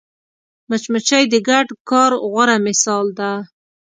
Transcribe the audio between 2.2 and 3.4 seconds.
غوره مثال ده